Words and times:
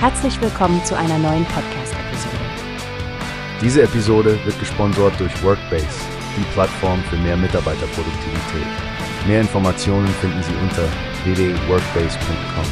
Herzlich 0.00 0.40
willkommen 0.40 0.84
zu 0.84 0.96
einer 0.96 1.18
neuen 1.18 1.44
Podcast-Episode. 1.46 2.36
Diese 3.60 3.82
Episode 3.82 4.38
wird 4.44 4.56
gesponsert 4.60 5.18
durch 5.18 5.42
Workbase, 5.42 5.88
die 6.36 6.44
Plattform 6.52 7.02
für 7.10 7.16
mehr 7.16 7.36
Mitarbeiterproduktivität. 7.36 8.68
Mehr 9.26 9.40
Informationen 9.40 10.06
finden 10.06 10.40
Sie 10.44 10.54
unter 10.62 10.84
www.workbase.com. 11.24 12.64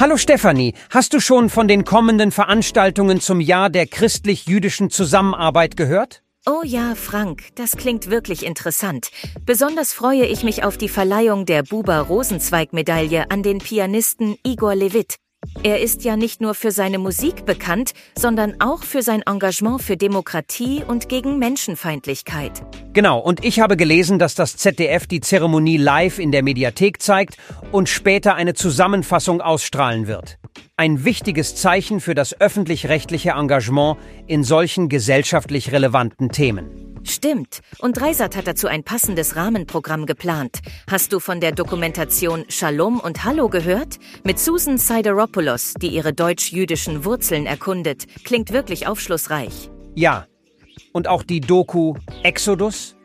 Hallo 0.00 0.16
Stefanie, 0.16 0.74
hast 0.90 1.14
du 1.14 1.20
schon 1.20 1.48
von 1.48 1.68
den 1.68 1.84
kommenden 1.84 2.32
Veranstaltungen 2.32 3.20
zum 3.20 3.40
Jahr 3.40 3.70
der 3.70 3.86
christlich-jüdischen 3.86 4.90
Zusammenarbeit 4.90 5.76
gehört? 5.76 6.24
Oh 6.48 6.62
ja, 6.62 6.94
Frank, 6.94 7.42
das 7.56 7.76
klingt 7.76 8.08
wirklich 8.08 8.46
interessant. 8.46 9.10
Besonders 9.44 9.92
freue 9.92 10.26
ich 10.26 10.44
mich 10.44 10.62
auf 10.62 10.78
die 10.78 10.88
Verleihung 10.88 11.44
der 11.44 11.64
Buber-Rosenzweig-Medaille 11.64 13.32
an 13.32 13.42
den 13.42 13.58
Pianisten 13.58 14.36
Igor 14.44 14.76
Levit. 14.76 15.16
Er 15.64 15.80
ist 15.80 16.04
ja 16.04 16.16
nicht 16.16 16.40
nur 16.40 16.54
für 16.54 16.70
seine 16.70 16.98
Musik 16.98 17.46
bekannt, 17.46 17.94
sondern 18.16 18.60
auch 18.60 18.84
für 18.84 19.02
sein 19.02 19.22
Engagement 19.22 19.82
für 19.82 19.96
Demokratie 19.96 20.84
und 20.86 21.08
gegen 21.08 21.40
Menschenfeindlichkeit. 21.40 22.62
Genau, 22.92 23.18
und 23.18 23.44
ich 23.44 23.58
habe 23.58 23.76
gelesen, 23.76 24.20
dass 24.20 24.36
das 24.36 24.56
ZDF 24.56 25.08
die 25.08 25.20
Zeremonie 25.20 25.78
live 25.78 26.20
in 26.20 26.30
der 26.30 26.44
Mediathek 26.44 27.02
zeigt 27.02 27.38
und 27.72 27.88
später 27.88 28.36
eine 28.36 28.54
Zusammenfassung 28.54 29.40
ausstrahlen 29.40 30.06
wird. 30.06 30.38
Ein 30.76 31.04
wichtiges 31.04 31.54
Zeichen 31.54 32.00
für 32.00 32.14
das 32.14 32.40
öffentlich-rechtliche 32.40 33.30
Engagement 33.30 33.98
in 34.26 34.44
solchen 34.44 34.88
gesellschaftlich 34.88 35.72
relevanten 35.72 36.30
Themen. 36.30 36.86
Stimmt. 37.08 37.60
Und 37.78 37.98
Dreisat 37.98 38.36
hat 38.36 38.46
dazu 38.48 38.66
ein 38.66 38.82
passendes 38.82 39.36
Rahmenprogramm 39.36 40.06
geplant. 40.06 40.58
Hast 40.90 41.12
du 41.12 41.20
von 41.20 41.40
der 41.40 41.52
Dokumentation 41.52 42.44
Shalom 42.48 42.98
und 42.98 43.24
Hallo 43.24 43.48
gehört? 43.48 43.98
Mit 44.24 44.40
Susan 44.40 44.76
Sideropoulos, 44.76 45.74
die 45.74 45.88
ihre 45.88 46.12
deutsch-jüdischen 46.12 47.04
Wurzeln 47.04 47.46
erkundet. 47.46 48.06
Klingt 48.24 48.52
wirklich 48.52 48.88
aufschlussreich. 48.88 49.70
Ja. 49.94 50.26
Und 50.92 51.06
auch 51.06 51.22
die 51.22 51.40
Doku 51.40 51.94
Exodus? 52.24 52.96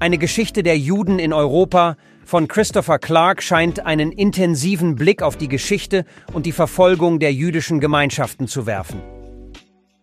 Eine 0.00 0.18
Geschichte 0.18 0.62
der 0.62 0.78
Juden 0.78 1.18
in 1.18 1.32
Europa 1.32 1.96
von 2.24 2.48
Christopher 2.48 2.98
Clark 2.98 3.42
scheint 3.42 3.84
einen 3.84 4.12
intensiven 4.12 4.96
Blick 4.96 5.22
auf 5.22 5.36
die 5.36 5.48
Geschichte 5.48 6.04
und 6.32 6.46
die 6.46 6.52
Verfolgung 6.52 7.18
der 7.18 7.32
jüdischen 7.32 7.80
Gemeinschaften 7.80 8.48
zu 8.48 8.66
werfen. 8.66 9.02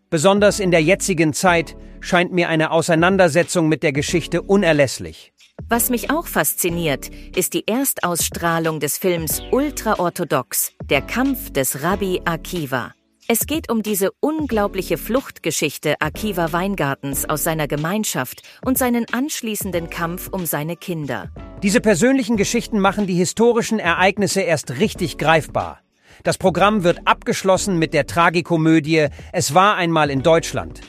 Besonders 0.09 0.59
in 0.59 0.71
der 0.71 0.81
jetzigen 0.81 1.33
Zeit 1.33 1.75
scheint 2.01 2.31
mir 2.31 2.49
eine 2.49 2.71
Auseinandersetzung 2.71 3.69
mit 3.69 3.83
der 3.83 3.93
Geschichte 3.93 4.41
unerlässlich. 4.41 5.31
Was 5.69 5.89
mich 5.89 6.11
auch 6.11 6.27
fasziniert, 6.27 7.09
ist 7.35 7.53
die 7.53 7.67
Erstausstrahlung 7.67 8.79
des 8.79 8.97
Films 8.97 9.41
Ultraorthodox, 9.51 10.73
der 10.89 11.01
Kampf 11.01 11.51
des 11.51 11.83
Rabbi 11.83 12.21
Akiva. 12.25 12.93
Es 13.27 13.45
geht 13.45 13.71
um 13.71 13.83
diese 13.83 14.11
unglaubliche 14.19 14.97
Fluchtgeschichte 14.97 15.95
Akiva 15.99 16.51
Weingartens 16.51 17.29
aus 17.29 17.43
seiner 17.43 17.67
Gemeinschaft 17.67 18.41
und 18.65 18.77
seinen 18.77 19.05
anschließenden 19.11 19.89
Kampf 19.89 20.27
um 20.29 20.45
seine 20.45 20.75
Kinder. 20.75 21.29
Diese 21.61 21.81
persönlichen 21.81 22.35
Geschichten 22.35 22.79
machen 22.79 23.07
die 23.07 23.13
historischen 23.13 23.79
Ereignisse 23.79 24.41
erst 24.41 24.79
richtig 24.79 25.17
greifbar. 25.17 25.81
Das 26.23 26.37
Programm 26.37 26.83
wird 26.83 27.07
abgeschlossen 27.07 27.77
mit 27.79 27.93
der 27.93 28.07
Tragikomödie 28.07 29.07
Es 29.31 29.53
war 29.53 29.75
einmal 29.75 30.09
in 30.09 30.23
Deutschland. 30.23 30.81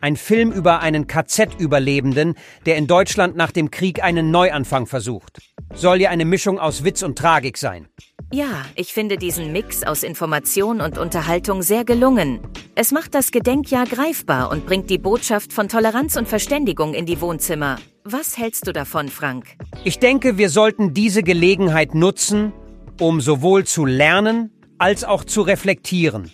Ein 0.00 0.16
Film 0.16 0.50
über 0.52 0.80
einen 0.80 1.06
KZ-Überlebenden, 1.06 2.34
der 2.64 2.76
in 2.76 2.86
Deutschland 2.86 3.36
nach 3.36 3.50
dem 3.50 3.70
Krieg 3.70 4.02
einen 4.02 4.30
Neuanfang 4.30 4.86
versucht. 4.86 5.40
Soll 5.74 6.00
ja 6.00 6.08
eine 6.10 6.24
Mischung 6.24 6.58
aus 6.58 6.84
Witz 6.84 7.02
und 7.02 7.18
Tragik 7.18 7.58
sein. 7.58 7.88
Ja, 8.32 8.64
ich 8.76 8.92
finde 8.92 9.16
diesen 9.16 9.50
Mix 9.50 9.82
aus 9.82 10.04
Information 10.04 10.80
und 10.80 10.98
Unterhaltung 10.98 11.62
sehr 11.62 11.84
gelungen. 11.84 12.38
Es 12.76 12.92
macht 12.92 13.16
das 13.16 13.32
Gedenkjahr 13.32 13.86
greifbar 13.86 14.52
und 14.52 14.66
bringt 14.66 14.88
die 14.88 14.98
Botschaft 14.98 15.52
von 15.52 15.68
Toleranz 15.68 16.14
und 16.14 16.28
Verständigung 16.28 16.94
in 16.94 17.06
die 17.06 17.20
Wohnzimmer. 17.20 17.76
Was 18.04 18.38
hältst 18.38 18.68
du 18.68 18.72
davon, 18.72 19.08
Frank? 19.08 19.46
Ich 19.82 19.98
denke, 19.98 20.38
wir 20.38 20.48
sollten 20.48 20.94
diese 20.94 21.24
Gelegenheit 21.24 21.96
nutzen, 21.96 22.52
um 23.00 23.20
sowohl 23.20 23.64
zu 23.64 23.84
lernen 23.84 24.52
als 24.78 25.02
auch 25.02 25.24
zu 25.24 25.42
reflektieren. 25.42 26.30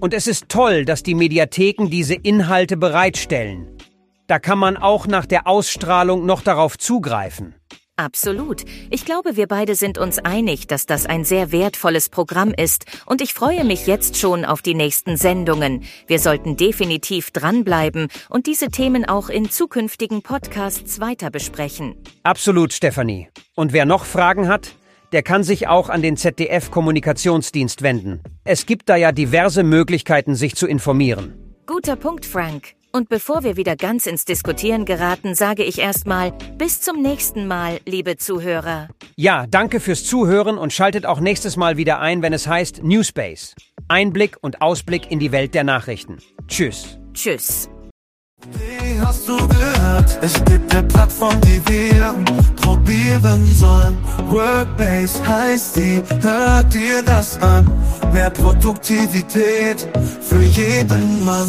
Und 0.00 0.14
es 0.14 0.28
ist 0.28 0.48
toll, 0.48 0.86
dass 0.86 1.02
die 1.02 1.14
Mediatheken 1.14 1.90
diese 1.90 2.14
Inhalte 2.14 2.78
bereitstellen. 2.78 3.76
Da 4.28 4.38
kann 4.38 4.58
man 4.58 4.78
auch 4.78 5.06
nach 5.06 5.26
der 5.26 5.46
Ausstrahlung 5.46 6.24
noch 6.24 6.40
darauf 6.40 6.78
zugreifen. 6.78 7.54
Absolut. 7.98 8.62
Ich 8.90 9.04
glaube, 9.04 9.36
wir 9.36 9.48
beide 9.48 9.74
sind 9.74 9.98
uns 9.98 10.20
einig, 10.20 10.68
dass 10.68 10.86
das 10.86 11.04
ein 11.04 11.24
sehr 11.24 11.50
wertvolles 11.50 12.08
Programm 12.08 12.54
ist 12.56 12.84
und 13.06 13.20
ich 13.20 13.34
freue 13.34 13.64
mich 13.64 13.88
jetzt 13.88 14.16
schon 14.16 14.44
auf 14.44 14.62
die 14.62 14.74
nächsten 14.74 15.16
Sendungen. 15.16 15.82
Wir 16.06 16.20
sollten 16.20 16.56
definitiv 16.56 17.32
dranbleiben 17.32 18.06
und 18.30 18.46
diese 18.46 18.68
Themen 18.68 19.04
auch 19.04 19.28
in 19.28 19.50
zukünftigen 19.50 20.22
Podcasts 20.22 21.00
weiter 21.00 21.30
besprechen. 21.30 21.96
Absolut, 22.22 22.72
Stefanie. 22.72 23.30
Und 23.56 23.72
wer 23.72 23.84
noch 23.84 24.04
Fragen 24.04 24.46
hat, 24.46 24.76
der 25.10 25.24
kann 25.24 25.42
sich 25.42 25.66
auch 25.66 25.88
an 25.88 26.00
den 26.00 26.16
ZDF-Kommunikationsdienst 26.16 27.82
wenden. 27.82 28.20
Es 28.44 28.66
gibt 28.66 28.88
da 28.88 28.94
ja 28.94 29.10
diverse 29.10 29.64
Möglichkeiten, 29.64 30.36
sich 30.36 30.54
zu 30.54 30.68
informieren. 30.68 31.34
Guter 31.66 31.96
Punkt, 31.96 32.24
Frank. 32.24 32.77
Und 32.98 33.08
bevor 33.08 33.44
wir 33.44 33.56
wieder 33.56 33.76
ganz 33.76 34.06
ins 34.06 34.24
Diskutieren 34.24 34.84
geraten, 34.84 35.36
sage 35.36 35.62
ich 35.62 35.78
erstmal 35.78 36.32
bis 36.58 36.80
zum 36.80 37.00
nächsten 37.00 37.46
Mal, 37.46 37.78
liebe 37.86 38.16
Zuhörer. 38.16 38.88
Ja, 39.14 39.46
danke 39.46 39.78
fürs 39.78 40.02
Zuhören 40.02 40.58
und 40.58 40.72
schaltet 40.72 41.06
auch 41.06 41.20
nächstes 41.20 41.56
Mal 41.56 41.76
wieder 41.76 42.00
ein, 42.00 42.22
wenn 42.22 42.32
es 42.32 42.48
heißt 42.48 42.82
Newspace. 42.82 43.54
Einblick 43.86 44.38
und 44.40 44.62
Ausblick 44.62 45.12
in 45.12 45.20
die 45.20 45.30
Welt 45.30 45.54
der 45.54 45.62
Nachrichten. 45.62 46.18
Tschüss. 46.48 46.98
Tschüss. 47.14 47.70
Wie 48.50 49.00
hast 49.00 49.28
du 49.28 49.36
gehört? 49.46 50.18
Es 50.20 50.34
gibt 50.44 50.74
eine 50.74 50.88
Plattform, 50.88 51.40
die 51.42 51.62
wir 51.68 52.16
probieren 52.60 53.46
sollen. 53.54 53.96
Workbase 54.28 55.24
heißt 55.24 55.76
die, 55.76 56.02
hört 56.20 56.74
dir 56.74 57.04
das 57.04 57.40
an. 57.40 57.70
Mehr 58.12 58.30
Produktivität 58.30 59.86
für 60.20 60.42
jeden 60.42 61.24
Mann. 61.24 61.48